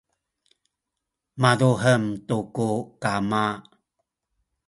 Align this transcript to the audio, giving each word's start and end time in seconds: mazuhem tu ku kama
mazuhem 1.41 2.03
tu 2.27 2.37
ku 2.55 2.67
kama 3.01 3.45